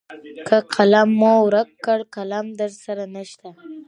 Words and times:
که 0.47 0.57
قلم 0.75 1.09
مو 1.19 1.33
ورک 1.45 1.69
کړ 1.85 1.99
قلم 2.15 2.45
درسره 2.61 3.03
نشته. 3.15 3.49